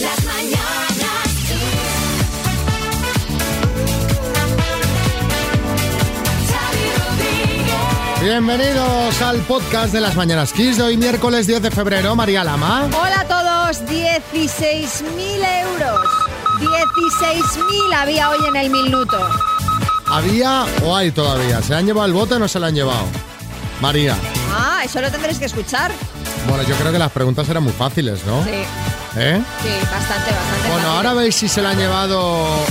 [0.00, 0.90] Las mañanas.
[8.22, 12.16] Bienvenidos al podcast de las Mañanas Kiss de hoy miércoles 10 de febrero.
[12.16, 12.88] María Lama.
[12.98, 15.04] Hola a todos, 16.000
[15.62, 16.00] euros.
[16.60, 19.18] 16.000 había hoy en el minuto.
[20.06, 21.62] ¿Había o hay todavía?
[21.62, 23.04] ¿Se han llevado el bote o no se lo han llevado?
[23.80, 24.16] María.
[24.52, 25.92] Ah, eso lo tendréis que escuchar.
[26.48, 28.42] Bueno, yo creo que las preguntas eran muy fáciles, ¿no?
[28.44, 28.64] Sí,
[29.16, 29.42] ¿Eh?
[29.62, 30.68] sí, bastante, bastante.
[30.70, 32.20] Bueno, ahora veis si se la han llevado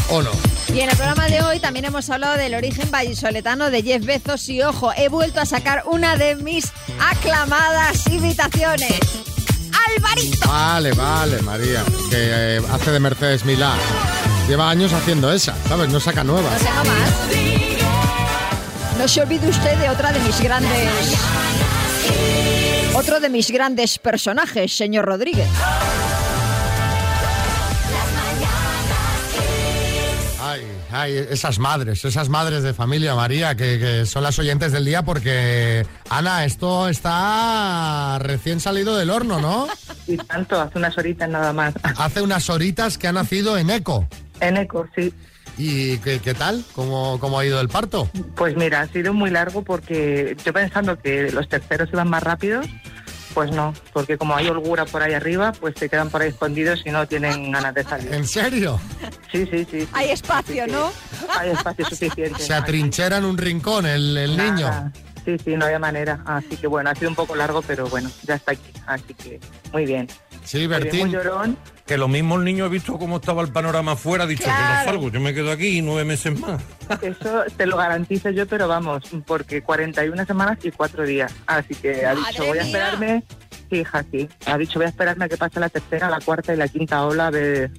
[0.09, 0.31] o no.
[0.73, 4.47] Y en el programa de hoy también hemos hablado del origen vallisoletano de Jeff Bezos
[4.49, 6.71] y ojo, he vuelto a sacar una de mis
[7.11, 8.99] aclamadas imitaciones.
[9.97, 10.47] ¡Alvarito!
[10.47, 11.83] Vale, vale, María.
[12.09, 13.73] Que eh, hace de Mercedes Milá.
[14.47, 15.89] Lleva años haciendo esa, ¿sabes?
[15.89, 16.57] No saca No nuevas.
[16.59, 17.09] tengo más.
[18.97, 20.89] No se olvide usted de otra de mis grandes...
[22.95, 25.47] Otro de mis grandes personajes, señor Rodríguez.
[30.91, 35.03] Ay, esas madres, esas madres de familia, María, que, que son las oyentes del día
[35.03, 39.67] porque, Ana, esto está recién salido del horno, ¿no?
[40.07, 41.73] Y tanto, hace unas horitas nada más.
[41.97, 44.07] Hace unas horitas que ha nacido en Eco.
[44.39, 45.13] En eco, sí.
[45.57, 46.63] ¿Y qué, qué tal?
[46.73, 48.09] ¿Cómo, ¿Cómo ha ido el parto?
[48.35, 52.65] Pues mira, ha sido muy largo porque yo pensando que los terceros iban más rápidos,
[53.33, 56.81] pues no, porque como hay holgura por ahí arriba, pues se quedan por ahí escondidos
[56.85, 58.13] y no tienen ganas de salir.
[58.13, 58.79] ¿En serio?
[59.31, 59.81] Sí, sí, sí.
[59.81, 59.87] sí.
[59.93, 60.75] Hay espacio, Sí, sí.
[60.75, 60.91] ¿no?
[61.37, 62.41] Hay espacio suficiente.
[62.41, 64.91] Se atrinchera en un rincón el, el niño.
[65.25, 66.21] Sí, sí, no había manera.
[66.25, 68.71] Así que bueno, ha sido un poco largo, pero bueno, ya está aquí.
[68.87, 69.39] Así que
[69.71, 70.07] muy bien.
[70.43, 71.09] Sí, Bertín.
[71.11, 71.57] llorón.
[71.85, 74.49] Que lo mismo el niño ha visto cómo estaba el panorama afuera, ha dicho que
[74.49, 74.77] Claro.
[74.77, 76.61] no salgo, yo me quedo aquí nueve meses más.
[77.01, 81.33] Eso te lo garantizo yo, pero vamos, porque 41 semanas y 4 días.
[81.47, 83.23] Así que ha ¡Madre dicho, voy a esperarme.
[83.71, 84.29] Sí, hija, sí.
[84.45, 87.03] Ha dicho, voy a esperarme a que pase la tercera, la cuarta y la quinta
[87.05, 87.29] ola.
[87.31, 87.71] Ver.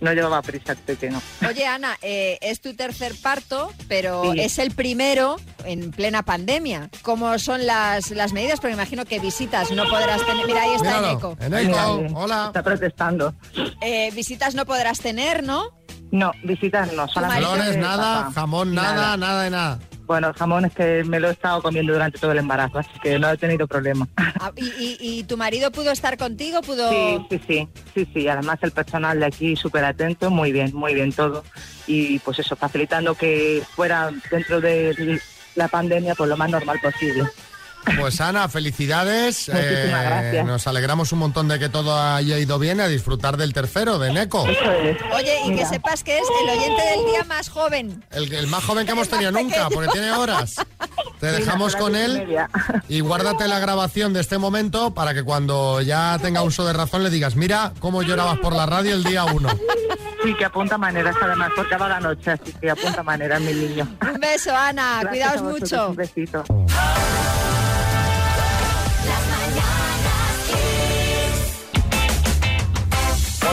[0.00, 1.22] No llevaba prisa, sé que no.
[1.48, 4.40] Oye, Ana, eh, es tu tercer parto, pero Sí.
[4.40, 6.90] es el primero en plena pandemia.
[7.02, 8.60] ¿Cómo son las, las medidas?
[8.60, 10.46] Porque imagino que visitas no podrás tener.
[10.46, 11.36] Mira, ahí está Míralo, en eco.
[11.40, 11.96] en Eco.
[11.98, 12.44] Mira, Hola.
[12.48, 13.34] Está protestando.
[13.80, 15.70] Eh, visitas no podrás tener, ¿no?
[16.12, 17.44] No, visitas no, solamente.
[17.44, 18.32] Flores, nada, papá.
[18.34, 19.78] jamón, nada, nada de nada.
[20.06, 22.90] Bueno, el jamón es que me lo he estado comiendo durante todo el embarazo, así
[23.02, 24.06] que no he tenido problema.
[24.38, 26.60] Ah, ¿Y, y- y tu marido pudo estar contigo?
[26.60, 26.90] ¿Pudo...?
[26.90, 28.28] Sí, sí, sí, sí, sí.
[28.28, 31.42] Además el personal de aquí súper atento, muy bien, muy bien todo.
[31.86, 35.20] Y pues eso, facilitando que fuera dentro de
[35.54, 37.24] la pandemia pues lo más normal posible.
[38.00, 39.48] Pues Ana, felicidades.
[39.48, 40.46] Muchísimas gracias.
[40.46, 44.12] Nos alegramos un montón de que todo haya ido bien a disfrutar del tercero, de
[44.12, 44.46] Neco.
[44.46, 44.96] Eso es.
[45.14, 45.68] Oye, y que Mira.
[45.68, 48.04] sepas que es el oyente del día más joven.
[48.10, 49.68] El, el más joven que hemos tenido nunca, pequeño.
[49.70, 50.56] porque tiene horas.
[51.20, 52.50] Te dejamos con él media.
[52.88, 57.02] y guárdate la grabación de este momento para que cuando ya tenga uso de razón
[57.02, 59.48] le digas, mira cómo llorabas por la radio el día uno.
[60.22, 63.86] Sí, que apunta maneras además, porque va la noche, así que apunta maneras, mi niño.
[64.02, 64.98] Un beso, Ana.
[65.02, 65.88] Gracias Cuidaos mucho.
[65.90, 66.44] Un besito.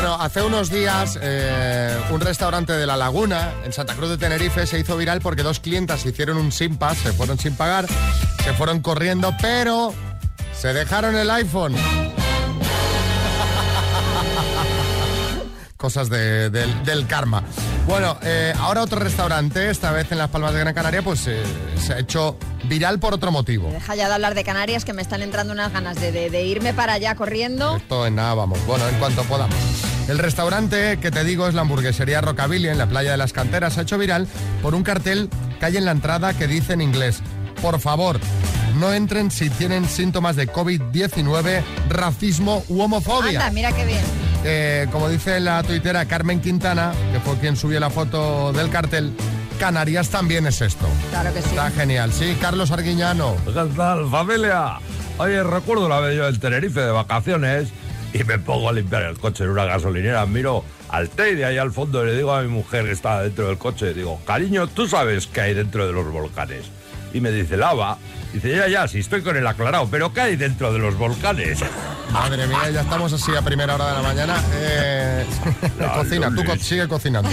[0.03, 4.67] Bueno, hace unos días eh, un restaurante de La Laguna, en Santa Cruz de Tenerife,
[4.67, 7.85] se hizo viral porque dos clientas hicieron un sin pass, se fueron sin pagar,
[8.43, 9.93] se fueron corriendo, pero
[10.53, 11.73] se dejaron el iPhone.
[15.77, 17.41] Cosas de- del, del karma.
[17.87, 21.41] Bueno, eh, ahora otro restaurante, esta vez en Las Palmas de Gran Canaria, pues eh,
[21.79, 23.69] se ha hecho viral por otro motivo.
[23.71, 26.43] Deja ya de hablar de Canarias, que me están entrando unas ganas de, de- de
[26.43, 27.77] irme para allá corriendo.
[27.77, 28.59] Esto en nada, vamos.
[28.65, 29.55] Bueno, en cuanto podamos.
[30.07, 33.73] El restaurante que te digo es la hamburguesería Rockabilly en la playa de las Canteras.
[33.73, 34.27] Se ha hecho viral
[34.61, 37.21] por un cartel que hay en la entrada que dice en inglés:
[37.61, 38.19] Por favor,
[38.79, 43.39] no entren si tienen síntomas de COVID-19, racismo u homofobia.
[43.39, 44.01] Anda, mira qué bien.
[44.43, 49.13] Eh, como dice la tuitera Carmen Quintana, que fue quien subió la foto del cartel,
[49.57, 50.85] Canarias también es esto.
[51.11, 51.49] Claro que sí.
[51.49, 52.11] Está genial.
[52.11, 53.37] Sí, Carlos Arguiñano.
[53.45, 54.79] ¿Qué tal, familia?
[55.17, 57.69] Oye, recuerdo una vez yo en Tenerife de vacaciones
[58.13, 60.25] y me pongo a limpiar el coche en una gasolinera.
[60.25, 63.47] Miro al Teide ahí al fondo y le digo a mi mujer que estaba dentro
[63.47, 66.65] del coche, digo, cariño, ¿tú sabes qué hay dentro de los volcanes?
[67.13, 67.97] Y me dice, lava.
[68.33, 71.59] Dice, ya, ya, sí, estoy con el aclarado, pero ¿qué hay dentro de los volcanes?
[72.11, 74.43] Madre mía, ya estamos así a primera hora de la mañana.
[74.55, 75.23] Eh,
[75.95, 77.29] cocina, tú co- sigue cocinando.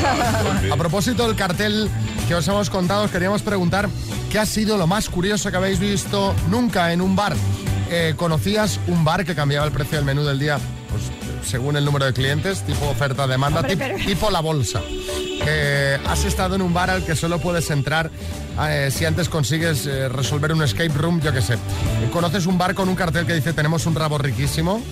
[0.70, 1.88] A propósito del cartel
[2.28, 3.88] que os hemos contado, os queríamos preguntar
[4.30, 7.34] qué ha sido lo más curioso que habéis visto nunca en un bar.
[7.90, 10.58] Eh, ¿Conocías un bar que cambiaba el precio del menú del día?
[10.90, 11.04] Pues
[11.48, 14.80] según el número de clientes, tipo oferta-demanda, Hombre, tip- pero- tipo la bolsa.
[15.46, 18.10] Eh, has estado en un bar al que solo puedes entrar
[18.68, 21.56] eh, si antes consigues eh, resolver un escape room, yo qué sé.
[22.12, 24.82] Conoces un bar con un cartel que dice tenemos un rabo riquísimo.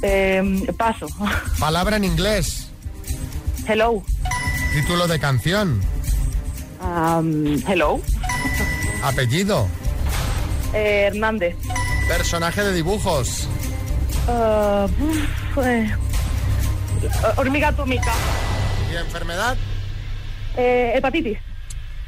[0.02, 1.06] Eh, paso.
[1.58, 2.70] Palabra en inglés.
[3.66, 4.02] Hello.
[4.72, 5.81] Título de canción.
[6.81, 8.00] Um, hello.
[9.02, 9.69] Apellido.
[10.72, 11.56] Eh, Hernández.
[12.08, 13.46] Personaje de dibujos.
[14.28, 15.94] Ah, uf, eh,
[17.37, 18.12] hormiga atómica.
[18.93, 19.56] ¿Y enfermedad?
[20.56, 21.38] Eh, hepatitis.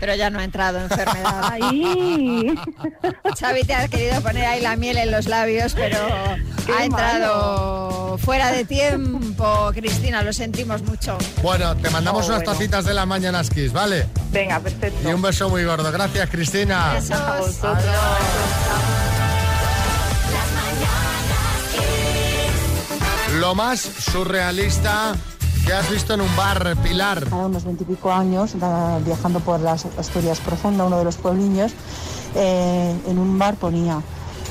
[0.00, 1.44] Pero ya no ha entrado enfermedad.
[1.52, 2.54] Ahí.
[3.38, 5.98] Xavi te ha querido poner ahí la miel en los labios, pero
[6.64, 9.70] Qué ha entrado fuera de tiempo.
[9.74, 11.18] Cristina, lo sentimos mucho.
[11.42, 12.52] Bueno, te mandamos Oh, unas bueno.
[12.52, 14.06] tacitas de la mañana Kiss, ¿vale?
[14.32, 15.08] Venga, Y perfecto.
[15.10, 15.92] un beso muy gordo.
[15.92, 16.94] Gracias, Cristina.
[16.94, 17.12] Besos.
[17.12, 17.84] A vosotros.
[23.40, 25.16] Lo más surrealista
[25.66, 27.24] que has visto en un bar, Pilar.
[27.24, 28.54] Hace unos veintipico años,
[29.02, 31.72] viajando por las Asturias Profunda, uno de los puebliños,
[32.34, 34.02] eh, en un bar ponía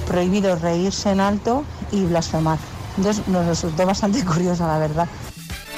[0.08, 2.58] prohibido reírse en alto y blasfemar.
[2.98, 5.08] Entonces nos resultó bastante curioso, la verdad.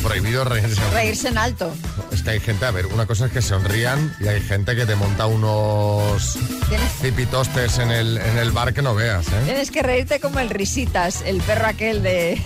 [0.02, 0.81] Prohibido reírse.
[0.94, 1.69] Reírse en alto.
[2.13, 4.86] Es que hay gente, a ver, una cosa es que sonrían y hay gente que
[4.86, 6.38] te monta unos
[7.02, 9.42] cipitostes en el, en el bar que no veas, ¿eh?
[9.44, 12.42] tienes que reírte como el risitas, el perro aquel de...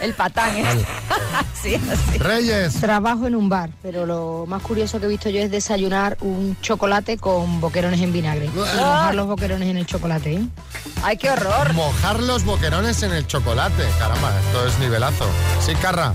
[0.00, 0.64] El patán, ¿eh?
[1.62, 2.18] sí, así.
[2.18, 2.74] Reyes.
[2.80, 6.56] Trabajo en un bar, pero lo más curioso que he visto yo es desayunar un
[6.60, 8.46] chocolate con boquerones en vinagre.
[8.46, 10.46] Y mojar los boquerones en el chocolate, ¿eh?
[11.02, 11.72] Ay, qué horror.
[11.74, 13.84] Mojar los boquerones en el chocolate.
[13.98, 15.26] Caramba, esto es nivelazo.
[15.64, 16.12] Sí, Carra.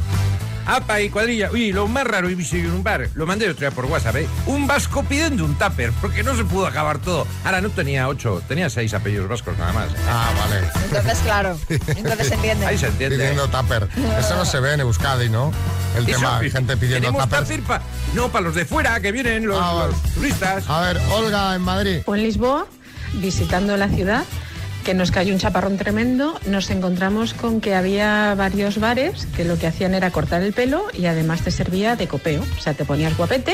[0.70, 1.50] Apa y cuadrilla.
[1.52, 4.28] Uy, lo más raro yo en un bar, lo mandé otro día por WhatsApp, ¿eh?
[4.46, 7.26] Un vasco pidiendo un tupper, porque no se pudo acabar todo.
[7.44, 9.88] Ahora no tenía ocho, tenía seis apellidos vascos nada más.
[10.08, 10.68] Ah, vale.
[10.86, 11.58] Entonces, claro.
[11.70, 12.66] Entonces se entiende.
[12.68, 13.18] Ahí se entiende.
[13.18, 13.90] Pidiendo tupper.
[14.20, 15.52] Eso no se ve en Euskadi, ¿no?
[15.98, 17.62] El Eso, tema, y- gente pidiendo tupper.
[17.64, 17.82] pa-
[18.14, 20.64] no, para los de fuera, que vienen los, Ah, los turistas.
[20.70, 22.02] A ver, Olga en Madrid.
[22.06, 22.68] O en Lisboa,
[23.14, 24.24] visitando la ciudad,
[24.90, 29.56] que nos cayó un chaparrón tremendo, nos encontramos con que había varios bares que lo
[29.60, 32.44] que hacían era cortar el pelo y además te servía de copeo.
[32.58, 33.54] O sea, te ponías guapete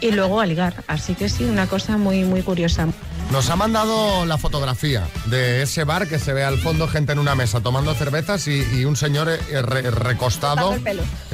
[0.00, 0.84] y luego a ligar.
[0.86, 2.86] Así que sí, una cosa muy, muy curiosa.
[3.32, 7.18] Nos ha mandado la fotografía de ese bar que se ve al fondo gente en
[7.18, 10.76] una mesa tomando cervezas y, y un señor eh, re- recostado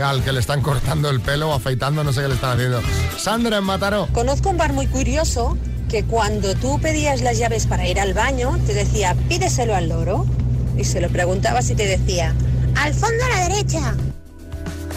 [0.02, 2.80] al que le están cortando el pelo o afeitando, no sé qué le están haciendo.
[3.18, 4.06] Sandra en Mataró.
[4.14, 5.58] Conozco un bar muy curioso
[5.88, 10.26] que cuando tú pedías las llaves para ir al baño, te decía, pídeselo al loro.
[10.76, 12.34] Y se lo preguntabas y te decía,
[12.76, 13.96] al fondo a la derecha.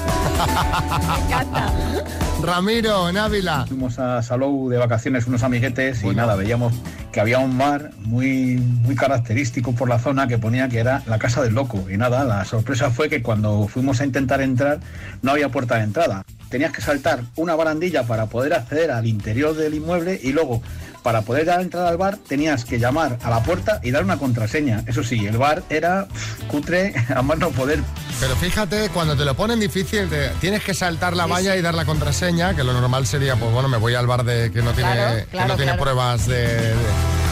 [2.42, 3.66] Ramiro en Ávila.
[3.68, 6.74] Fuimos a Salou de vacaciones unos amiguetes y nada, veíamos
[7.12, 11.20] que había un bar muy, muy característico por la zona que ponía que era la
[11.20, 11.86] casa del loco.
[11.90, 14.80] Y nada, la sorpresa fue que cuando fuimos a intentar entrar
[15.22, 16.24] no había puerta de entrada.
[16.50, 20.62] Tenías que saltar una barandilla para poder acceder al interior del inmueble y luego
[21.04, 24.18] para poder dar entrada al bar tenías que llamar a la puerta y dar una
[24.18, 24.84] contraseña.
[24.88, 27.80] Eso sí, el bar era pff, cutre a más no poder.
[28.20, 31.74] Pero fíjate, cuando te lo ponen difícil, te- tienes que saltar la valla y dar
[31.74, 34.72] la contraseña, que lo normal sería, pues bueno, me voy al bar de que no
[34.74, 35.84] tiene, Claro, que claro, no tiene claro.
[35.84, 36.74] pruebas de, de-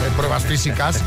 [0.00, 0.98] de pruebas físicas.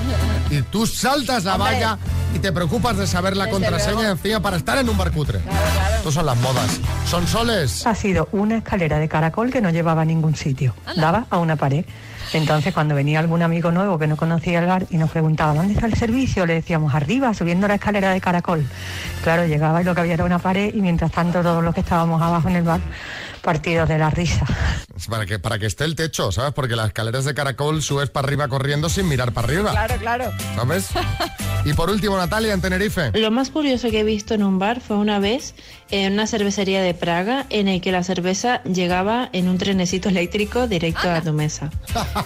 [0.51, 1.73] y tú saltas la Hombre.
[1.73, 1.97] valla
[2.35, 5.39] y te preocupas de saber la Desde contraseña encima para estar en un bar cutre.
[5.97, 6.79] Estas son las modas.
[7.09, 7.85] Son soles.
[7.87, 11.55] Ha sido una escalera de caracol que no llevaba a ningún sitio, daba a una
[11.55, 11.85] pared.
[12.33, 15.73] Entonces, cuando venía algún amigo nuevo que no conocía el bar y nos preguntaba, ¿dónde
[15.73, 16.45] está el servicio?
[16.45, 18.65] Le decíamos, arriba, subiendo la escalera de caracol.
[19.23, 21.81] Claro, llegaba y lo que había era una pared y mientras tanto todos los que
[21.81, 22.79] estábamos abajo en el bar,
[23.43, 24.45] partidos de la risa.
[25.09, 26.53] Para que, para que esté el techo, ¿sabes?
[26.53, 29.71] Porque las escaleras de caracol subes para arriba corriendo sin mirar para arriba.
[29.71, 30.31] Claro, claro.
[30.55, 30.89] ¿Sabes?
[31.65, 33.11] Y por último, Natalia, en Tenerife.
[33.13, 35.55] Lo más curioso que he visto en un bar fue una vez
[35.91, 40.67] en una cervecería de Praga en el que la cerveza llegaba en un trenecito eléctrico
[40.67, 41.71] directo a tu mesa.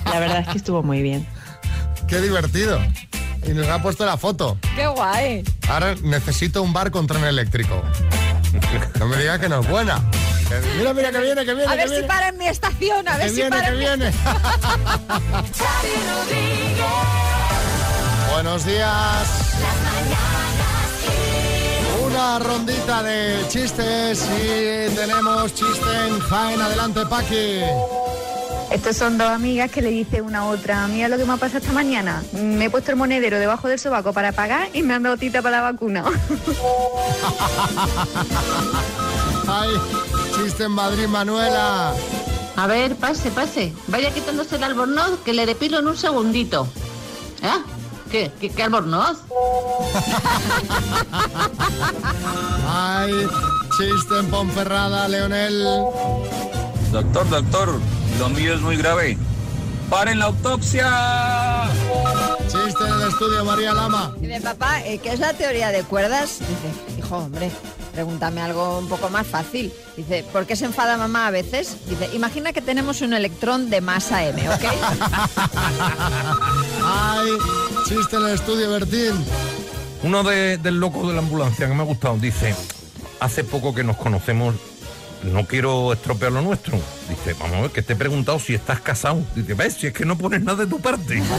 [0.06, 1.28] La verdad es que estuvo muy bien.
[2.08, 2.80] Qué divertido.
[3.46, 4.58] Y nos ha puesto la foto.
[4.76, 5.44] Qué guay.
[5.70, 7.84] Ahora necesito un bar con tren eléctrico.
[8.98, 10.02] No me digas que no es buena.
[10.78, 13.24] Mira, mira, que viene, que viene, A ver si para en mi estación, a ver
[13.28, 14.12] Que si viene, para que en mi- viene.
[18.32, 19.28] Buenos días.
[22.06, 26.62] Una rondita de chistes y tenemos chiste en Jaén.
[26.62, 27.62] Adelante, Paqui.
[28.72, 31.38] Estos son dos amigas que le dice una a otra, mira lo que me ha
[31.38, 34.94] pasado esta mañana, me he puesto el monedero debajo del sobaco para pagar y me
[34.94, 36.04] han dado cita para la vacuna.
[39.48, 39.70] Ay,
[40.38, 41.94] chiste en Madrid, Manuela.
[42.56, 43.74] A ver, pase, pase.
[43.88, 46.68] Vaya quitándose el albornoz que le depilo en un segundito.
[47.42, 47.62] ¿Eh?
[48.12, 48.32] ¿Qué?
[48.40, 49.20] ¿Qué, qué albornoz?
[52.68, 53.28] Ay,
[53.78, 55.64] chiste en Ponferrada, Leonel.
[56.92, 57.80] Doctor, doctor,
[58.20, 59.18] lo mío es muy grave.
[59.90, 61.70] ¡Paren la autopsia!
[62.44, 64.14] Chiste en el estudio, María Lama.
[64.20, 66.40] Dice, papá, eh, ¿qué es la teoría de cuerdas?
[66.40, 67.52] Dice, hijo, hombre,
[68.02, 69.74] pregúntame algo un poco más fácil.
[69.96, 71.78] Dice, ¿por qué se enfada mamá a veces?
[71.90, 74.62] Dice, imagina que tenemos un electrón de masa M, ¿ok?
[76.86, 77.30] Ay,
[77.88, 79.26] chiste en el estudio, Bertín.
[80.04, 82.54] Uno de- del loco de la ambulancia que me ha gustado dice,
[83.20, 84.54] hace poco que nos conocemos,
[85.24, 86.78] no quiero estropear lo nuestro.
[87.10, 89.24] Dice, vamos a ver, que te he preguntado si estás casado.
[89.36, 91.20] Dice, ves, si es que no pones nada de tu parte.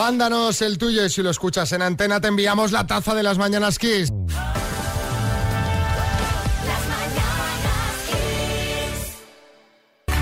[0.00, 3.36] Mándanos el tuyo y si lo escuchas en antena te enviamos la taza de las
[3.36, 4.10] mañanas Kiss.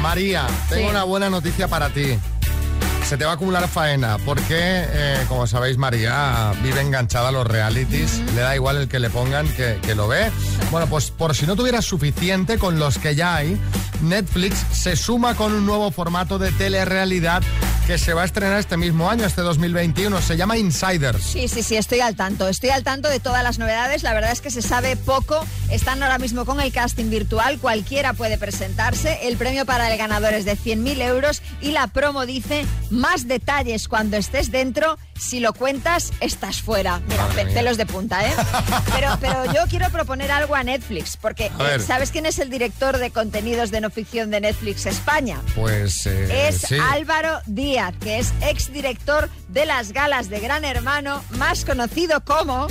[0.03, 0.91] María, tengo Sí.
[0.91, 2.19] una buena noticia para ti.
[3.07, 7.47] Se te va a acumular faena porque, eh, como sabéis, María vive enganchada a los
[7.47, 8.19] realities.
[8.35, 10.31] Le da igual el que le pongan que, que lo ve.
[10.71, 13.59] Bueno, pues por si no tuvieras suficiente con los que ya hay,
[14.03, 17.43] Netflix se suma con un nuevo formato de telerrealidad
[17.88, 20.21] que se va a estrenar este mismo año, este 2021.
[20.21, 21.23] Se llama Insiders.
[21.25, 22.47] Sí, sí, sí, estoy al tanto.
[22.47, 24.02] Estoy al tanto de todas las novedades.
[24.02, 25.42] La verdad es que se sabe poco.
[25.71, 27.59] Están ahora mismo con el casting virtual.
[27.59, 29.21] Cualquiera puede presentarse.
[29.26, 31.40] El premio para el ganador es de 100.000 euros.
[31.62, 34.99] Y la promo dice más detalles cuando estés dentro.
[35.18, 37.00] Si lo cuentas, estás fuera.
[37.09, 37.54] Mira, Madre pe- mía.
[37.54, 38.33] pelos de punta, ¿eh?
[38.95, 41.16] Pero, pero yo quiero proponer algo a Netflix.
[41.16, 44.85] Porque, A eh, ¿sabes quién es el director de contenidos de no ficción de Netflix
[44.87, 45.40] España?
[45.54, 46.76] Pues eh, Es sí.
[46.92, 52.67] Álvaro Díaz, que es exdirector de las galas de Gran Hermano, más conocido como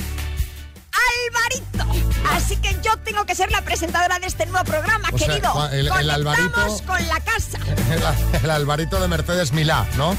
[0.91, 1.85] Alvarito.
[2.33, 5.49] Así que yo tengo que ser la presentadora de este nuevo programa, O sea, querido.
[5.51, 7.57] Juan, el- el Alvarito- con la casa.
[7.87, 10.13] El, el Alvarito de Mercedes Milá, ¿no?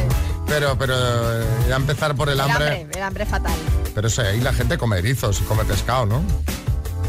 [0.46, 2.68] pero, pero eh, ya empezar por el El hambre.
[2.80, 3.54] hambre, el hambre fatal.
[3.94, 6.22] Pero eso, ahí la gente come erizos y come pescado, ¿no?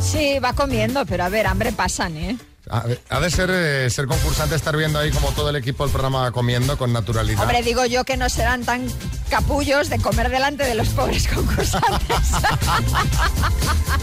[0.01, 2.37] Sí, va comiendo, pero a ver, hambre pasan, ¿eh?
[2.71, 6.31] Ha, de ser eh, ser concursante estar viendo ahí como todo el equipo del programa
[6.31, 7.41] comiendo con naturalidad.
[7.41, 8.87] Hombre, digo yo que no serán tan
[9.27, 11.89] capullos de comer delante de los pobres concursantes.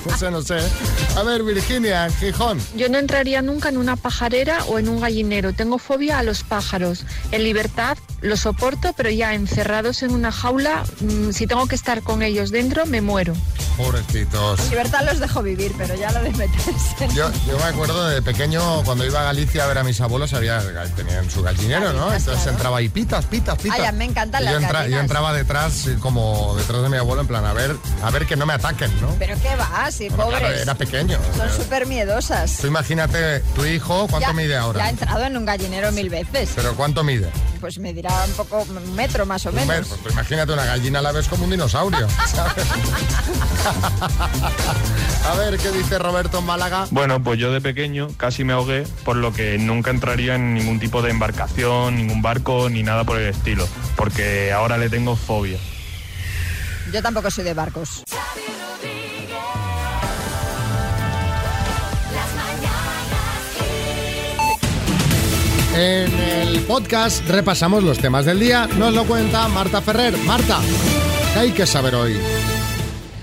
[0.07, 0.59] No sé, no sé.
[1.17, 2.61] A ver, Virginia, Gijón.
[2.77, 5.53] Yo no entraría nunca en una pajarera o en un gallinero.
[5.53, 7.05] Tengo fobia a los pájaros.
[7.33, 12.03] En libertad lo soporto, pero ya encerrados en una jaula, mm, si tengo que estar
[12.03, 13.35] con ellos dentro, me muero.
[13.77, 14.61] Pobrecitos.
[14.61, 17.09] En libertad los dejo vivir, pero ya lo de meterse.
[17.15, 20.61] yo me acuerdo de pequeño, cuando iba a Galicia a ver a mis abuelos, había,
[20.95, 22.07] tenían su gallinero, ¿no?
[22.13, 22.51] Entonces claro.
[22.51, 23.79] entraba ahí, pitas, pitas, pitas.
[23.81, 26.97] Ay, me encantan Y yo, las entra- yo entraba detrás, eh, como detrás de mi
[26.97, 29.15] abuelo, en plan, a ver, a ver que no me ataquen, ¿no?
[29.19, 30.63] Pero qué va, sí, Bueno, claro, pobres.
[30.63, 31.19] era pequeño.
[31.37, 32.59] Son súper miedosas.
[32.61, 34.79] Tú imagínate, tu hijo, ¿cuánto Ya- mide ahora?
[34.81, 36.51] Ya ha entrado en un gallinero mil veces.
[36.55, 37.31] ¿Pero cuánto mide?
[37.61, 39.77] Pues me dirá un poco, un metro más o menos.
[39.77, 42.07] Hombre, pues imagínate una gallina la ves como un dinosaurio.
[42.27, 42.53] ¿sabes?
[45.27, 46.87] A ver qué dice Roberto en Málaga.
[46.91, 50.79] Bueno, pues yo de pequeño casi me ahogué, por lo que nunca entraría en ningún
[50.79, 55.59] tipo de embarcación, ningún barco, ni nada por el estilo, porque ahora le tengo fobia.
[56.93, 58.05] Yo tampoco soy de barcos.
[65.75, 68.67] En el podcast repasamos los temas del día.
[68.79, 70.17] Nos lo cuenta Marta Ferrer.
[70.17, 70.59] Marta,
[71.35, 72.19] ¿qué hay que saber hoy?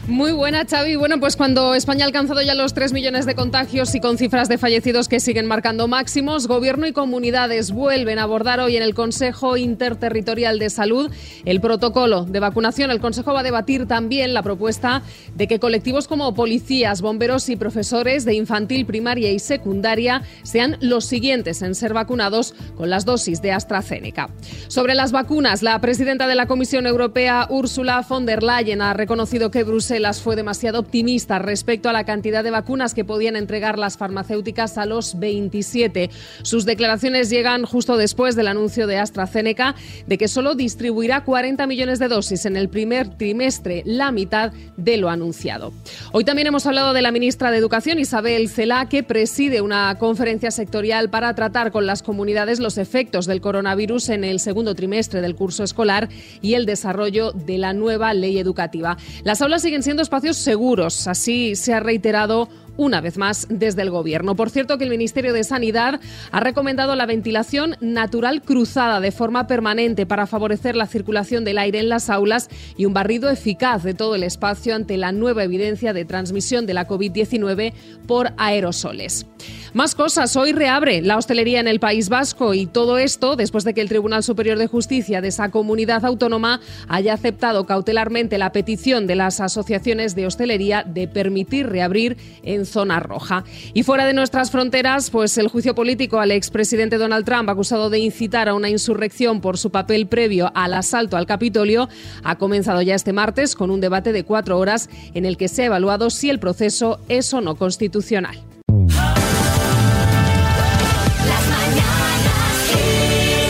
[0.07, 0.97] Muy buena, Xavi.
[0.97, 4.49] Bueno, pues cuando España ha alcanzado ya los 3 millones de contagios y con cifras
[4.49, 8.95] de fallecidos que siguen marcando máximos, Gobierno y comunidades vuelven a abordar hoy en el
[8.95, 11.09] Consejo Interterritorial de Salud
[11.45, 12.91] el protocolo de vacunación.
[12.91, 15.03] El Consejo va a debatir también la propuesta
[15.35, 21.05] de que colectivos como policías, bomberos y profesores de infantil, primaria y secundaria sean los
[21.05, 24.29] siguientes en ser vacunados con las dosis de AstraZeneca.
[24.67, 29.49] Sobre las vacunas, la presidenta de la Comisión Europea, Ursula von der Leyen, ha reconocido
[29.49, 29.92] que Bruselas
[30.23, 34.87] fue demasiado optimista respecto a la cantidad de vacunas que podían entregar las farmacéuticas a
[34.87, 36.09] los 27.
[36.41, 39.75] Sus declaraciones llegan justo después del anuncio de AstraZeneca
[40.07, 44.97] de que solo distribuirá 40 millones de dosis en el primer trimestre, la mitad de
[44.97, 45.71] lo anunciado.
[46.11, 50.49] Hoy también hemos hablado de la ministra de Educación, Isabel Cela, que preside una conferencia
[50.49, 55.35] sectorial para tratar con las comunidades los efectos del coronavirus en el segundo trimestre del
[55.35, 56.09] curso escolar
[56.41, 58.97] y el desarrollo de la nueva ley educativa.
[59.23, 62.47] Las aulas siguen siendo espacios seguros, así se ha reiterado
[62.77, 64.35] una vez más desde el Gobierno.
[64.35, 65.99] Por cierto, que el Ministerio de Sanidad
[66.31, 71.79] ha recomendado la ventilación natural cruzada de forma permanente para favorecer la circulación del aire
[71.79, 75.93] en las aulas y un barrido eficaz de todo el espacio ante la nueva evidencia
[75.93, 77.73] de transmisión de la COVID-19
[78.07, 79.25] por aerosoles.
[79.73, 80.35] Más cosas.
[80.35, 83.89] Hoy reabre la hostelería en el País Vasco y todo esto después de que el
[83.89, 89.39] Tribunal Superior de Justicia de esa comunidad autónoma haya aceptado cautelarmente la petición de las
[89.39, 93.43] asociaciones de hostelería de permitir reabrir en zona roja.
[93.73, 97.99] Y fuera de nuestras fronteras, pues el juicio político al expresidente Donald Trump, acusado de
[97.99, 101.89] incitar a una insurrección por su papel previo al asalto al Capitolio,
[102.23, 105.63] ha comenzado ya este martes con un debate de cuatro horas en el que se
[105.63, 108.37] ha evaluado si el proceso es o no constitucional.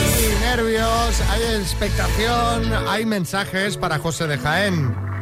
[0.06, 5.13] Hay nervios, hay expectación, hay mensajes para José de Jaén.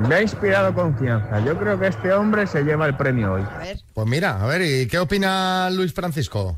[0.00, 1.40] Me ha inspirado confianza.
[1.40, 3.42] Yo creo que este hombre se lleva el premio hoy.
[3.94, 6.56] Pues mira, a ver, ¿y qué opina Luis Francisco?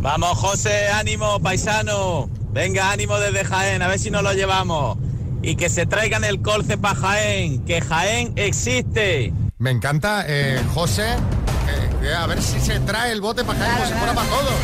[0.00, 2.30] Vamos, José, ánimo, paisano.
[2.52, 4.96] Venga, ánimo desde Jaén, a ver si nos lo llevamos.
[5.42, 9.32] Y que se traigan el colce para Jaén, que Jaén existe.
[9.58, 13.74] Me encanta, eh, José, eh, eh, a ver si se trae el bote para Jaén
[13.74, 14.54] como si fuera para todos.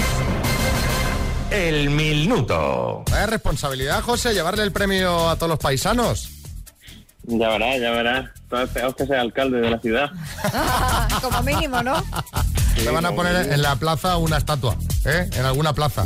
[1.51, 3.05] El minuto.
[3.11, 6.34] Vaya responsabilidad, José, llevarle el premio a todos los paisanos.
[7.27, 8.31] Ya verás, ya verás.
[8.49, 10.11] Todo esperamos que sea alcalde de la ciudad.
[11.23, 12.05] Como mínimo, ¿no?
[12.83, 15.29] Le van a poner en la plaza una estatua, ¿eh?
[15.35, 16.05] En alguna plaza.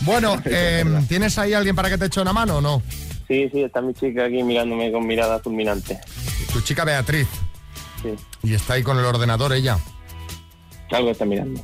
[0.00, 2.82] Bueno, eh, ¿tienes ahí alguien para que te eche una mano o no?
[3.26, 5.98] Sí, sí, está mi chica aquí mirándome con mirada fulminante.
[6.52, 7.28] Tu chica Beatriz.
[8.02, 8.10] Sí,
[8.44, 9.76] Y está ahí con el ordenador ella.
[10.92, 11.60] algo está mirando.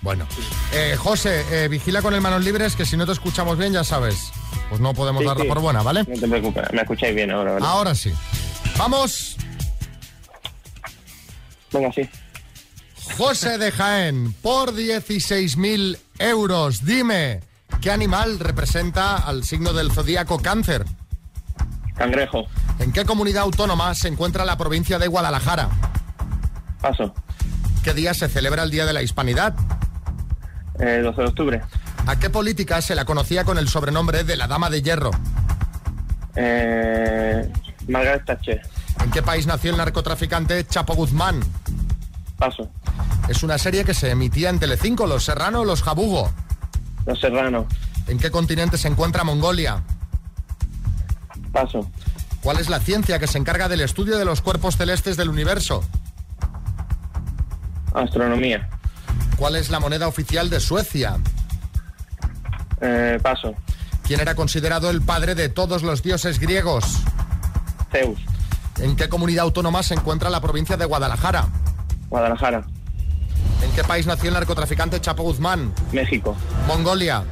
[0.00, 0.26] Bueno.
[0.72, 3.82] Eh, José, eh, vigila con el manos libres que si no te escuchamos bien, ya
[3.84, 4.30] sabes.
[4.68, 5.48] Pues no podemos Sí, darla sí.
[5.48, 6.04] por buena, ¿vale?
[6.06, 7.66] No te preocupes, me escucháis bien ahora, ¿vale?
[7.66, 8.12] Ahora sí.
[8.76, 9.36] Vamos,
[11.72, 12.08] Venga, sí.
[13.16, 16.84] José de Jaén, por 16.000 euros.
[16.84, 17.40] Dime,
[17.80, 20.84] ¿qué animal representa al signo del zodíaco cáncer?
[21.96, 22.46] Cangrejo.
[22.78, 25.68] ¿En qué comunidad autónoma se encuentra la provincia de Guadalajara?
[26.80, 27.12] Paso.
[27.82, 29.54] ¿Qué día se celebra el Día de la Hispanidad?
[30.78, 31.62] Eh, 12 de octubre.
[32.06, 35.10] ¿A qué política se la conocía con el sobrenombre de la Dama de Hierro?
[36.36, 37.50] Eh,
[37.88, 38.62] Margaret Thatcher.
[39.02, 41.40] ¿En qué país nació el narcotraficante Chapo Guzmán?
[42.38, 42.70] Paso.
[43.28, 46.30] Es una serie que se emitía en Telecinco, Los Serrano o Los Jabugo.
[47.06, 47.66] Los Serrano.
[48.06, 49.82] ¿En qué continente se encuentra Mongolia?
[51.52, 51.90] Paso.
[52.42, 55.82] ¿Cuál es la ciencia que se encarga del estudio de los cuerpos celestes del universo?
[57.94, 58.68] Astronomía.
[59.38, 61.16] ¿Cuál es la moneda oficial de Suecia?
[62.80, 63.54] Eh, paso.
[64.02, 66.84] ¿Quién era considerado el padre de todos los dioses griegos?
[67.92, 68.18] Zeus.
[68.78, 71.46] ¿En qué comunidad autónoma se encuentra la provincia de Guadalajara?
[72.10, 72.64] Guadalajara.
[73.62, 75.72] ¿En qué país nació el narcotraficante Chapo Guzmán?
[75.92, 76.36] México.
[76.66, 77.22] Mongolia.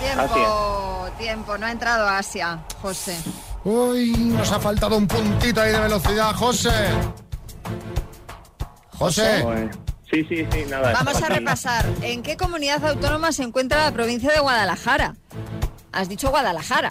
[0.00, 1.58] Tiempo, tiempo.
[1.58, 3.16] No ha entrado a Asia, José.
[3.64, 6.70] Uy, nos ha faltado un puntito ahí de velocidad, José.
[8.98, 9.70] José.
[10.12, 10.92] Sí, sí, sí, nada.
[10.92, 11.86] Vamos a repasar.
[12.02, 15.14] ¿En qué comunidad autónoma se encuentra la provincia de Guadalajara?
[15.90, 16.90] Has dicho Guadalajara.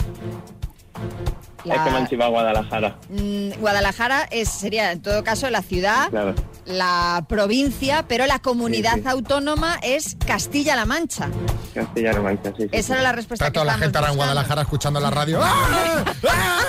[1.64, 2.98] La- Es que me han Guadalajara.
[3.10, 6.34] Mm, Guadalajara es, sería en todo caso la ciudad, Claro.
[6.66, 9.08] La provincia, pero la comunidad Sí, sí.
[9.08, 11.30] autónoma es Castilla-La Mancha.
[11.74, 12.64] Castellano Mancha, sí.
[12.64, 12.94] sí, Esa sí.
[12.94, 14.16] era la respuesta Está que toda la gente ahora en.
[14.18, 15.40] Guadalajara escuchando la radio.
[15.44, 16.62] ¡Ah!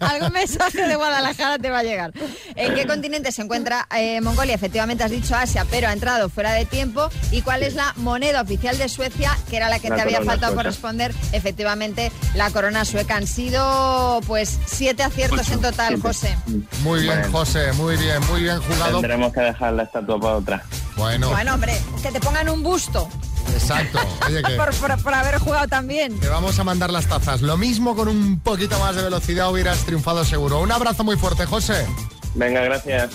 [0.00, 2.12] Algún mensaje de Guadalajara te va a llegar.
[2.56, 4.54] ¿En qué continente se encuentra eh, Mongolia?
[4.54, 7.08] Efectivamente has dicho Asia, pero ha entrado fuera de tiempo.
[7.30, 10.22] ¿Y cuál es la moneda oficial de Suecia, que era la que La te había
[10.22, 11.14] faltado por responder?
[11.32, 13.16] Efectivamente, la corona sueca.
[13.16, 16.36] Han sido pues siete aciertos en total, José.
[16.82, 17.30] Muy bien.
[17.32, 19.00] José, muy bien, muy bien jugado.
[19.00, 20.62] Tendremos que dejar la estatua para otra.
[20.96, 21.30] Bueno.
[21.30, 23.08] Bueno, hombre, que te pongan un busto.
[23.52, 23.98] Exacto.
[24.56, 26.18] Por, por, por, haber jugado también.
[26.20, 27.40] Te vamos a mandar las tazas.
[27.40, 30.60] Lo mismo con un poquito más de velocidad hubieras triunfado seguro.
[30.60, 31.86] Un abrazo muy fuerte, José.
[32.34, 33.10] Venga, gracias.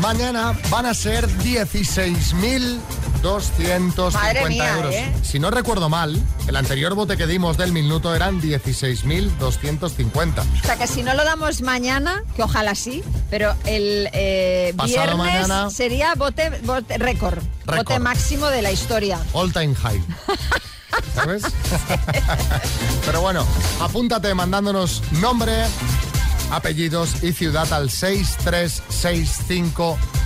[0.00, 2.78] Mañana van a ser 16.000
[3.22, 4.94] 250 mía, euros.
[4.94, 5.12] ¿eh?
[5.22, 10.40] Si no recuerdo mal, el anterior bote que dimos del minuto eran 16.250.
[10.40, 15.16] O sea que si no lo damos mañana, que ojalá sí, pero el eh, viernes
[15.16, 19.18] mañana, sería bote, bote récord, bote máximo de la historia.
[19.32, 20.02] All time high.
[21.14, 21.44] ¿Sabes?
[23.06, 23.46] pero bueno,
[23.80, 25.64] apúntate mandándonos nombre,
[26.50, 30.19] apellidos y ciudad al 63654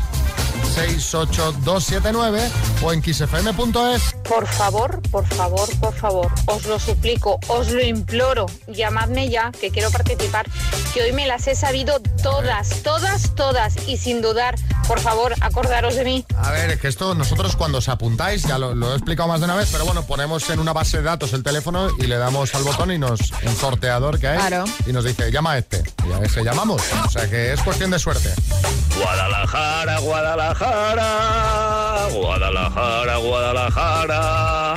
[0.74, 2.50] 68279
[2.82, 4.14] o en xfm.es.
[4.28, 9.70] Por favor, por favor, por favor, os lo suplico, os lo imploro, llamadme ya, que
[9.70, 10.46] quiero participar,
[10.92, 14.54] que hoy me las he sabido todas, todas, todas, y sin dudar,
[14.88, 16.24] por favor, acordaros de mí.
[16.36, 19.40] A ver, es que esto nosotros cuando os apuntáis, ya lo, lo he explicado más
[19.40, 22.16] de una vez, pero bueno, ponemos en una base de datos el teléfono y le
[22.16, 24.64] damos al botón y nos, un sorteador que hay, Claro.
[24.86, 25.82] y nos dice, llama a este.
[26.08, 26.82] Y a ese llamamos.
[27.06, 28.32] O sea que es cuestión de suerte.
[28.96, 31.08] Guadalajara, Guadalajara,
[32.12, 34.74] Guadalajara, Guadalajara.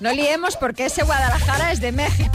[0.00, 2.30] No liemos porque ese Guadalajara es de México.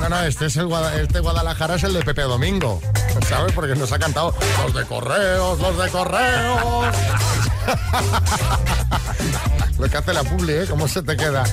[0.00, 2.80] No, no, este, es el Guada- este Guadalajara es el de Pepe Domingo,
[3.28, 3.52] ¿sabes?
[3.52, 6.94] Porque nos ha cantado los de correos, los de correos.
[9.78, 10.66] Lo que hace la publi, ¿eh?
[10.68, 11.44] ¿Cómo se te queda?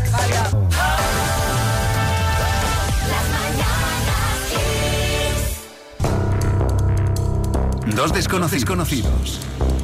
[7.94, 9.40] Dos desconocidos conocidos.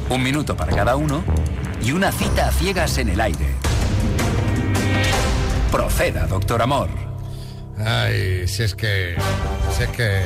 [0.08, 1.22] Un minuto para cada uno
[1.82, 3.54] y una cita a ciegas en el aire.
[5.70, 6.88] Proceda, doctor Amor.
[7.78, 9.16] Ay, si es que...
[9.76, 10.22] Si es que...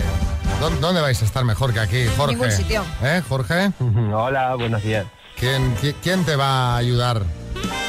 [0.61, 2.35] ¿Dó- ¿Dónde vais a estar mejor que aquí, Jorge?
[2.35, 2.83] ningún sitio.
[3.03, 3.73] ¿Eh, Jorge?
[4.12, 5.07] Hola, buenos días.
[5.39, 7.23] ¿Quién, qui- quién te va a ayudar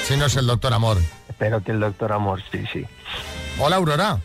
[0.05, 0.97] si no es el doctor Amor?
[1.29, 2.85] Espero que el doctor Amor, sí, sí.
[3.59, 4.19] Hola, Aurora.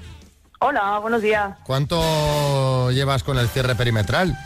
[0.59, 1.57] Hola, buenos días.
[1.65, 4.37] ¿Cuánto llevas con el cierre perimetral?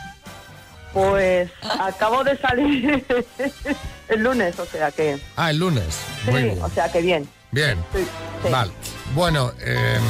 [0.96, 3.04] Pues acabo de salir
[4.09, 5.18] el lunes, o sea que...
[5.37, 6.00] Ah, el lunes.
[6.24, 6.62] Muy Sí, bien.
[6.62, 7.28] o sea que bien.
[7.50, 7.76] Bien.
[7.94, 7.98] Sí,
[8.42, 8.48] sí.
[8.50, 8.72] Vale.
[9.14, 10.02] Bueno, em,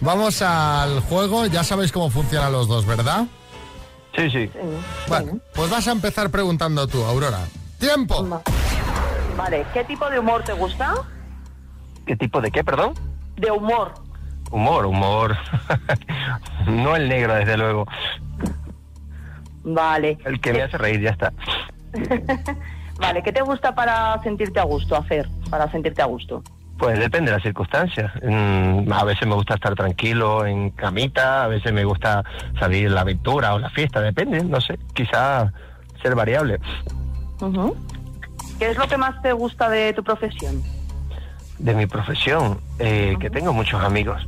[0.00, 1.46] vamos al juego.
[1.46, 3.24] Ya sabéis cómo funcionan los dos, ¿verdad?
[4.14, 4.48] Sí, sí.
[5.08, 7.40] Bueno, pues vas a empezar preguntando tú, Aurora.
[7.80, 8.40] ¡Tiempo!
[9.36, 10.94] Vale, ¿qué tipo de humor te gusta?
[12.06, 12.94] ¿Qué tipo de qué, perdón?
[13.36, 13.94] De humor.
[14.52, 15.36] Humor, humor.
[16.68, 17.84] no el negro, desde luego.
[19.64, 20.18] Vale.
[20.24, 21.32] El que me hace reír, ya está.
[22.98, 25.28] Vale, ¿qué te gusta para sentirte a gusto hacer?
[25.48, 26.42] Para sentirte a gusto.
[26.78, 28.10] Pues depende de las circunstancias.
[28.22, 32.24] Mm, A veces me gusta estar tranquilo en camita, a veces me gusta
[32.58, 35.52] salir a la aventura o la fiesta, depende, no sé, quizá
[36.02, 36.58] ser variable.
[38.58, 40.62] ¿Qué es lo que más te gusta de tu profesión?
[41.58, 44.26] De mi profesión, eh, que tengo muchos amigos.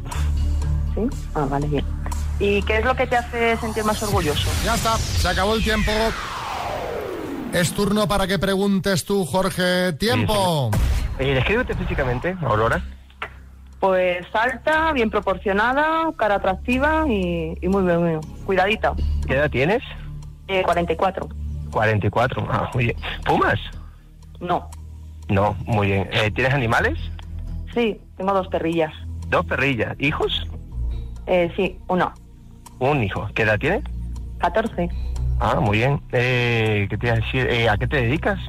[0.94, 1.02] ¿Sí?
[1.34, 1.84] Ah, vale, bien.
[2.42, 4.50] ¿Y qué es lo que te hace sentir más orgulloso?
[4.64, 5.92] Ya está, se acabó el tiempo.
[7.52, 9.92] Es turno para que preguntes tú, Jorge.
[9.92, 10.72] ¡Tiempo!
[11.20, 12.82] Eh, descríbete físicamente, Aurora.
[13.78, 18.20] Pues alta, bien proporcionada, cara atractiva y, y muy bien.
[18.44, 18.94] Cuidadita.
[19.28, 19.84] ¿Qué edad tienes?
[20.48, 21.28] Eh, 44.
[21.70, 22.48] 44.
[22.50, 22.96] Ah, muy bien.
[23.24, 23.60] ¿Fumas?
[24.40, 24.68] No.
[25.28, 26.08] No, muy bien.
[26.12, 26.98] Eh, ¿Tienes animales?
[27.72, 28.92] Sí, tengo dos perrillas.
[29.28, 29.94] Dos perrillas.
[30.00, 30.44] ¿Hijos?
[31.26, 32.12] Eh, sí, uno.
[32.82, 33.28] Un hijo.
[33.36, 33.80] ¿Qué edad tiene?
[34.38, 34.88] 14.
[35.38, 36.00] Ah, muy bien.
[36.10, 37.46] Eh, ¿Qué te iba a decir?
[37.48, 38.40] Eh, ¿A qué te dedicas?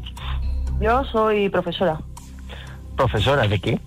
[0.82, 2.00] Yo soy profesora
[2.98, 3.80] Profesora, ¿de qué?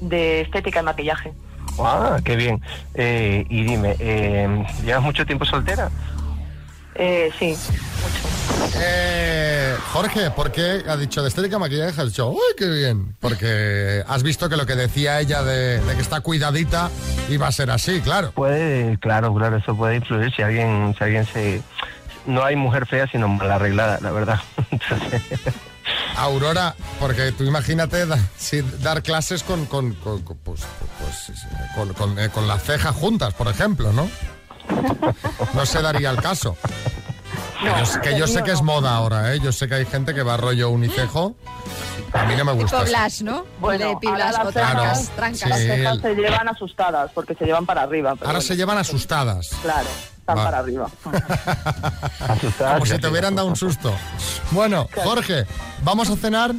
[0.00, 1.32] de estética y maquillaje.
[1.78, 2.60] Ah, qué bien.
[2.94, 5.90] Eh, y dime, eh, ¿llevas mucho tiempo soltera?
[6.94, 7.56] Eh, sí.
[8.76, 12.00] Eh, Eh, Jorge, ¿por qué ha dicho de estética maquillaje?
[12.00, 13.16] Has dicho, ¡uy, qué bien!
[13.20, 16.90] Porque has visto que lo que decía ella de, de que está cuidadita
[17.30, 18.32] iba a ser así, claro.
[18.32, 21.62] Puede, claro, claro, eso puede influir si alguien, si alguien se...
[22.26, 24.40] No hay mujer fea, sino mal arreglada, la verdad.
[24.70, 25.22] Entonces,
[26.16, 30.60] Aurora, porque tú imagínate da- si dar clases con, con, con- con, pues,
[31.00, 34.08] pues, sí, sí, con- con, eh, con las cejas juntas, por ejemplo, ¿no?
[35.54, 36.56] No se daría el caso.
[37.60, 39.40] Que yo, sé- que yo sé que es moda ahora, ¿eh?
[39.40, 41.34] Yo sé que hay gente que va rollo unicejo.
[42.12, 42.78] A mí no me gusta.
[42.80, 43.44] Tipo Blas, ¿no?
[43.58, 45.38] Bueno, de ahora las trancas, cejas- trancas.
[45.40, 48.12] Sí, Las cejas el- se llevan asustadas porque se llevan para arriba.
[48.14, 49.50] pero Ahora bueno, se llevan asustadas.
[49.62, 50.44] Claro, están Va.
[50.44, 50.88] para arriba.
[52.74, 53.92] Como si te hubieran dado un susto.
[54.50, 55.46] Bueno, Jorge,
[55.82, 56.52] ¿vamos a cenar?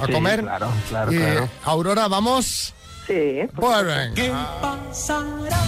[0.00, 0.42] ¿A Sí, comer?
[0.42, 1.48] claro, claro, Y, claro.
[1.64, 2.74] Aurora, ¿vamos?
[3.06, 3.40] Sí.
[3.54, 4.12] Pues.
[4.14, 5.58] ¿Qué pasará?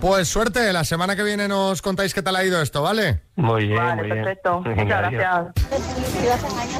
[0.00, 3.20] Pues suerte, la semana que viene nos contáis qué tal ha ido esto, ¿vale?
[3.36, 4.60] muy bien, Vale, muy perfecto.
[4.62, 5.46] Muchas gracias.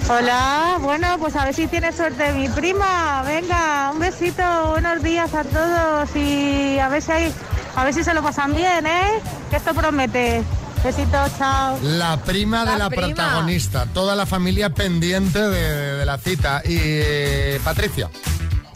[0.09, 3.23] Hola, bueno, pues a ver si tiene suerte mi prima.
[3.27, 7.33] Venga, un besito, buenos días a todos y a ver si hay,
[7.77, 9.21] a ver si se lo pasan bien, ¿eh?
[9.51, 10.43] Que esto promete.
[10.83, 11.79] Besitos, chao.
[11.83, 13.07] La prima de La la prima.
[13.09, 16.63] protagonista, toda la familia pendiente de, de la cita.
[16.65, 18.09] Y eh, Patricia,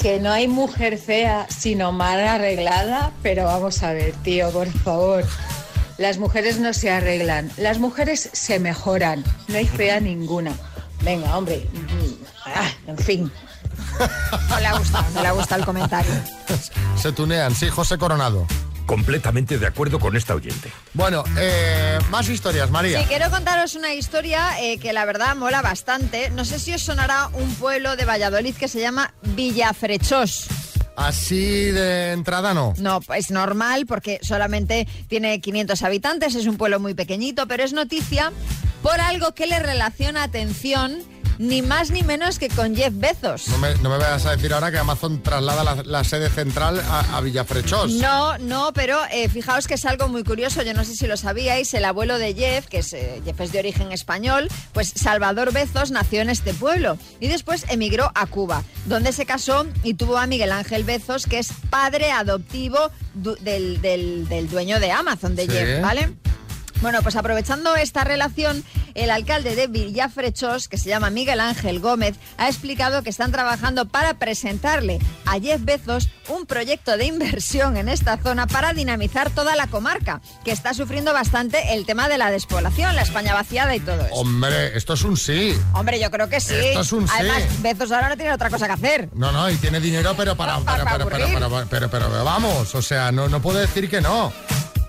[0.04, 5.24] Que no hay mujer fea, sino mal arreglada, pero vamos a ver, tío, por favor.
[5.96, 10.52] Las mujeres no se arreglan, las mujeres se mejoran, no hay fea ninguna.
[11.00, 11.66] Venga, hombre.
[11.72, 13.32] mm, ah, en fin.
[14.50, 16.12] No le ha gustado, no le ha gustado el comentario.
[16.96, 18.46] se tunean, sí, José Coronado.
[18.86, 20.70] Completamente de acuerdo con esta oyente.
[20.92, 23.00] Bueno, eh, más historias, María.
[23.00, 26.30] Sí, quiero contaros una historia eh, que la verdad mola bastante.
[26.30, 30.48] No sé si os sonará un pueblo de Valladolid que se llama Villafrechós.
[30.96, 32.74] Así de entrada no.
[32.78, 37.72] No, es normal porque solamente tiene 500 habitantes, es un pueblo muy pequeñito, pero es
[37.72, 38.32] noticia
[38.82, 41.02] por algo que le relaciona atención
[41.38, 43.48] ni más ni menos que con Jeff Bezos.
[43.48, 46.80] No me, no me vayas a decir ahora que Amazon traslada la, la sede central
[46.88, 47.92] a, a Villafrechós.
[47.94, 50.62] No, no, pero eh, fijaos que es algo muy curioso.
[50.62, 51.72] Yo no sé si lo sabíais.
[51.74, 55.90] El abuelo de Jeff, que es, eh, Jeff es de origen español, pues Salvador Bezos
[55.90, 60.26] nació en este pueblo y después emigró a Cuba, donde se casó y tuvo a
[60.26, 65.44] Miguel Ángel Bezos, que es padre adoptivo du- del, del- del dueño de Amazon, de
[65.46, 65.50] Sí.
[65.52, 66.14] Jeff, ¿vale?
[66.80, 68.62] Bueno, pues aprovechando esta relación,
[68.94, 73.86] el alcalde de Villafrechós, que se llama Miguel Ángel Gómez, ha explicado que están trabajando
[73.86, 79.56] para presentarle a Jeff Bezos un proyecto de inversión en esta zona para dinamizar toda
[79.56, 83.80] la comarca, que está sufriendo bastante el tema de la despoblación, la España vaciada y
[83.80, 84.14] todo eso.
[84.14, 85.58] Hombre, esto es un sí.
[85.72, 86.54] Hombre, yo creo que sí.
[86.54, 87.14] Esto es un sí.
[87.18, 89.08] Además, Bezos ahora no tiene otra cosa que hacer.
[89.14, 90.54] No, no, y tiene dinero, pero para.
[90.64, 94.32] Pero, pero, pero, pero vamos, o sea, no, no puedo decir que no.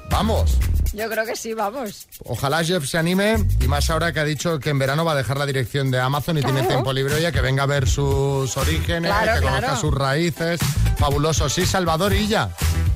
[0.09, 0.57] Vamos.
[0.95, 2.07] Yo creo que sí, vamos.
[2.23, 5.15] Ojalá Jeff se anime y más ahora que ha dicho que en verano va a
[5.15, 8.55] dejar la dirección de Amazon y tiene tiempo libre ya que venga a ver sus
[8.57, 9.55] orígenes, Claro, que claro.
[9.57, 10.59] conozca sus raíces.
[10.97, 11.49] Fabuloso.
[11.49, 12.49] Sí, Salvador Illa.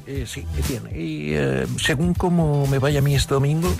[0.08, 0.84] Eh, sí, bien.
[0.96, 3.72] Y eh, según cómo me vaya a mí este domingo,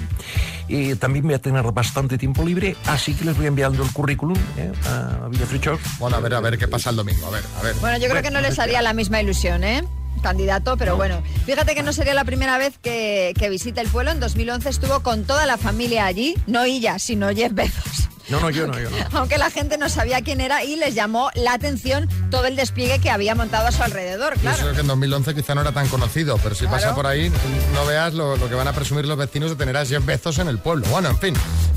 [0.68, 4.38] eh, también voy a tener bastante tiempo libre, así que les voy enviando el currículum
[4.58, 5.80] eh, a Villafrechós.
[5.98, 7.26] Bueno, a ver, a ver qué pasa el domingo.
[7.26, 7.74] A ver, a ver.
[7.82, 9.84] Bueno, yo creo que no les haría la misma ilusión, ¿eh?
[10.22, 11.22] Candidato, pero bueno.
[11.46, 14.12] Fíjate que no sería la primera vez que, que visita el pueblo.
[14.12, 18.10] En 2011 estuvo con toda la familia allí, no ella, sino Jeff Bezos.
[18.30, 18.98] No, no, yo no, yo no.
[19.20, 23.00] Aunque la gente no sabía quién era y les llamó la atención todo el despliegue
[23.00, 24.58] que había montado a su alrededor, claro.
[24.58, 26.76] Eso que en 2011 quizá no era tan conocido, pero si Claro.
[26.78, 27.32] pasa por ahí,
[27.74, 30.38] no veas lo, lo que van a presumir los vecinos de tener a Jeff Bezos
[30.40, 30.86] en el pueblo.
[30.90, 31.34] Bueno, en fin.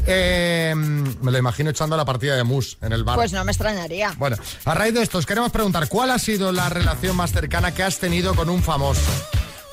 [0.06, 3.16] Eh, me lo imagino echando la partida de mus en el bar.
[3.16, 4.12] Pues no me extrañaría.
[4.18, 7.72] Bueno, a raíz de esto, os queremos preguntar, ¿cuál ha sido la relación más cercana
[7.72, 9.00] que has tenido con un famoso?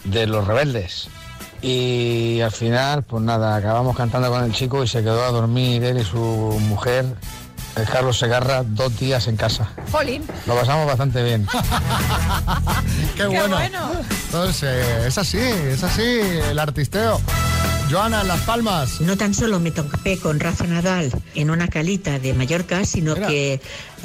[0.05, 1.09] de Los Rebeldes.
[1.62, 5.85] Y al final, pues nada, acabamos cantando con el chico y se quedó a dormir
[5.85, 7.05] él y su mujer,
[7.76, 9.70] el Carlos Segarra, dos días en casa.
[9.90, 10.24] Jolín.
[10.46, 11.46] Lo pasamos bastante bien.
[13.16, 13.59] Qué bueno.
[14.26, 17.20] Entonces, eh, es así, es así el artisteo.
[17.90, 19.00] Joana, en Las Palmas.
[19.00, 23.54] No tan solo me topé con Rafa Nadal en una calita de Mallorca, sino que
[23.54, 23.61] eh,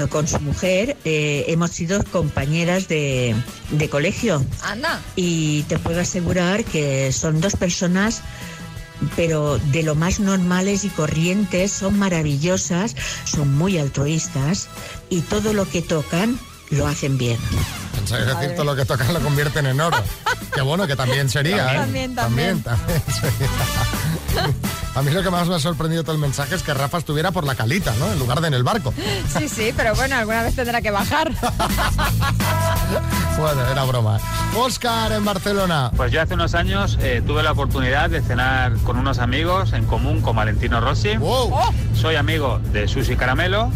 [0.09, 3.35] con su mujer eh, hemos sido compañeras de,
[3.69, 4.43] de colegio.
[4.63, 4.99] Anda.
[5.15, 8.23] Y te puedo asegurar que son dos personas
[9.15, 14.67] pero de lo más normales y corrientes, son maravillosas, son muy altruistas
[15.09, 16.39] y todo lo que tocan
[16.71, 17.37] lo hacen bien.
[17.95, 19.97] Pensaba que decir todo lo que tocan lo convierten en oro.
[20.53, 21.73] Qué bueno que también sería.
[21.73, 21.77] ¿eh?
[21.77, 22.63] También, también.
[22.63, 23.01] también.
[23.01, 24.53] también sería.
[24.95, 27.31] A mí lo que más me ha sorprendido todo el mensaje es que Rafa estuviera
[27.31, 28.11] por la calita, ¿no?
[28.11, 28.93] En lugar de en el barco.
[29.37, 31.31] Sí, sí, pero bueno, alguna vez tendrá que bajar.
[33.37, 34.17] Bueno, era broma.
[34.55, 35.91] Oscar en Barcelona.
[35.97, 39.83] Pues yo hace unos años eh, tuve la oportunidad de cenar con unos amigos en
[39.85, 41.17] común con Valentino Rossi.
[41.93, 43.71] Soy amigo de Susi Caramelo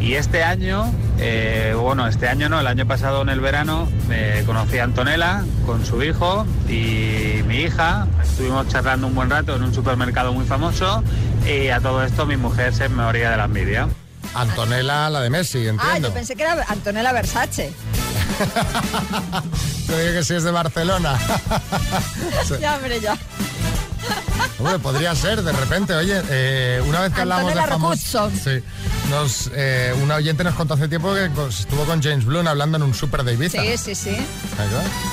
[0.00, 4.42] y este año, eh, bueno, este año no, el año pasado en el verano me
[4.44, 8.06] conocí a Antonella con su hijo y mi hija.
[8.22, 11.02] Estuvimos charlando un buen rato en un supermercado muy famoso
[11.46, 13.88] y a todo esto mi mujer se me moría de la envidia.
[14.34, 16.08] Antonella, la de Messi, Ah, entiendo.
[16.08, 17.72] yo pensé que era Antonella Versace.
[19.86, 21.18] Te digo que sí es de Barcelona.
[22.60, 23.16] Ya, hombre, ya.
[24.58, 28.32] Hombre, podría ser, de repente, oye, eh, una vez que hablamos de famosos...
[28.42, 28.50] Sí,
[29.10, 32.82] nos, eh, un oyente nos contó hace tiempo que estuvo con James Blunt hablando en
[32.82, 33.60] un super de Ibiza.
[33.60, 34.16] Sí, sí, sí.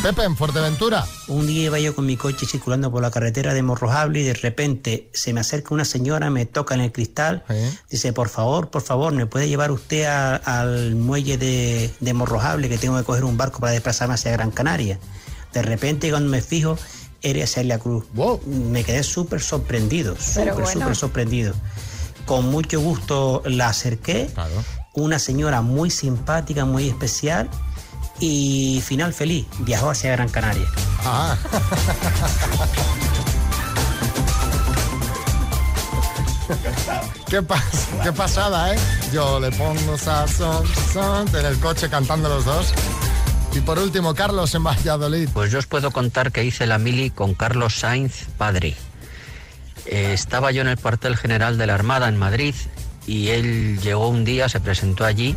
[0.02, 1.06] Pepe, en Fuerteventura.
[1.28, 4.34] Un día iba yo con mi coche circulando por la carretera de Morrojable y de
[4.34, 7.44] repente se me acerca una señora, me toca en el cristal,
[7.90, 12.70] dice, por favor, por favor, ¿me puede llevar usted a- al muelle de, de Morrojable
[12.70, 15.00] que tengo que coger un barco para desplazarme hacia Gran Canaria?
[15.54, 16.80] De repente cuando me fijo,
[17.24, 18.06] era Celia Cruz.
[18.46, 20.72] Me quedé súper sorprendido, súper, bueno.
[20.72, 21.54] súper sorprendido.
[22.26, 24.30] Con mucho gusto la acerqué.
[24.94, 27.50] Una señora muy simpática, muy especial.
[28.20, 30.68] Y final feliz, viajó hacia Gran Canaria.
[31.04, 31.36] Ah.
[37.30, 38.80] ¿Qué, pas- qué pasada, ¿eh?
[39.12, 42.74] Yo le pongo sazón, sazón, en el coche cantando los dos.
[43.56, 45.30] Y por último, Carlos en Valladolid.
[45.32, 48.76] Pues yo os puedo contar que hice la mili con Carlos Sainz, padre.
[49.86, 52.56] Eh, estaba yo en el cuartel general de la Armada en Madrid
[53.06, 55.36] y él llegó un día, se presentó allí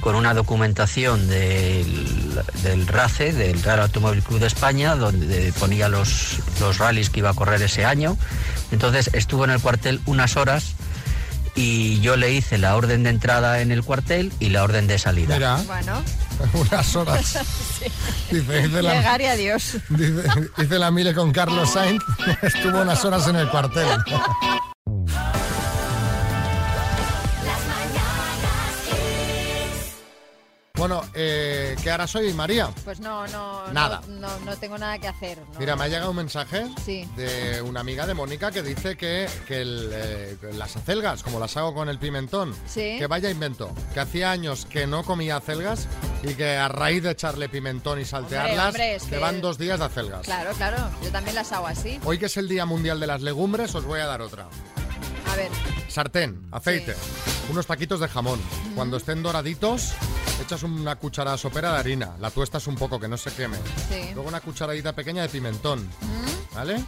[0.00, 6.40] con una documentación del, del RACE, del Real Automóvil Club de España, donde ponía los,
[6.60, 8.18] los rallies que iba a correr ese año.
[8.72, 10.74] Entonces estuvo en el cuartel unas horas
[11.54, 14.98] y yo le hice la orden de entrada en el cuartel y la orden de
[14.98, 15.34] salida.
[15.34, 16.02] Mira, Bueno,
[16.54, 17.38] unas horas.
[18.30, 19.76] Dice, dice la, llegar y adiós.
[19.90, 20.22] dice,
[20.56, 22.02] dice la Mile con Carlos Sainz.
[22.42, 23.86] Estuvo unas horas en el cuartel.
[30.82, 32.68] Bueno, eh, ¿qué harás hoy, María?
[32.84, 34.02] Pues no, no, Nada.
[34.08, 35.38] No, no, tengo nada que hacer.
[35.52, 35.60] no.
[35.60, 37.08] Mira, me ha llegado un mensaje Sí.
[37.14, 41.56] de una amiga de Mónica que dice que, que el, eh, las acelgas, como las
[41.56, 42.96] hago con el pimentón, Sí.
[42.98, 45.86] que vaya invento, que hacía años que no comía acelgas
[46.24, 49.78] y que a raíz de echarle pimentón y saltearlas, hombre, es que- van dos días
[49.78, 50.22] de acelgas.
[50.22, 50.78] Claro, claro.
[51.04, 52.00] Yo también las hago así.
[52.04, 54.48] Hoy que es el Día Mundial de las Legumbres, os voy a dar otra.
[55.30, 55.48] A ver.
[55.88, 56.96] Sartén, aceite,
[57.50, 58.40] unos taquitos de jamón.
[58.74, 59.92] Cuando estén doraditos,
[60.42, 63.56] echas una cucharada sopera de harina, la tuestas un poco, que no se queme.
[63.88, 64.10] Sí.
[64.14, 65.88] Luego una cucharadita pequeña de pimentón,
[66.54, 66.82] ¿vale?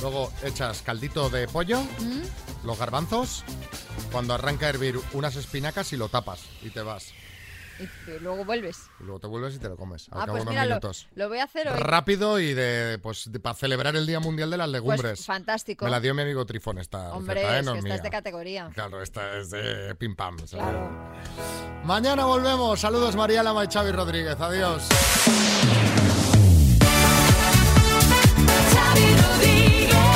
[0.00, 2.66] Luego echas caldito de pollo, Mm.
[2.66, 3.44] los garbanzos.
[4.12, 7.12] Cuando arranca a hervir, unas espinacas y lo tapas y te vas.
[7.78, 8.90] Y luego vuelves.
[9.00, 10.08] Y luego te vuelves y te lo comes.
[10.10, 11.08] Al Ah, cabo pues de unos mira, lo, minutos.
[11.14, 11.78] lo voy a hacer hoy.
[11.78, 15.02] Rápido y de pues para celebrar el Día Mundial de las Legumbres.
[15.02, 15.84] Pues fantástico.
[15.84, 17.60] Me la dio mi amigo Trifón esta Hombre, receta, ¿eh?
[17.60, 18.70] es que esta es de categoría.
[18.74, 20.36] Claro, esta es de pim pam.
[20.42, 21.12] o sea.
[21.84, 22.80] Mañana volvemos.
[22.80, 24.40] Saludos María Lama y Xavi Rodríguez.
[24.40, 24.82] Adiós.
[28.72, 30.07] Xavi Rodríguez.